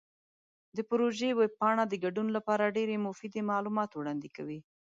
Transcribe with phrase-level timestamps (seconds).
[0.75, 4.59] د پروژې ویب پاڼه د ګډون لپاره ډیرې مفیدې معلومات وړاندې کوي.